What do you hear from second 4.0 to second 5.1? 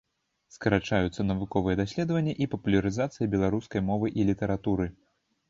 і літаратуры.